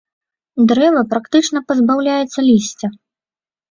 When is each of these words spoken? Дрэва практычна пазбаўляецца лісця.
Дрэва 0.71 1.03
практычна 1.13 1.59
пазбаўляецца 1.69 2.39
лісця. 2.51 2.87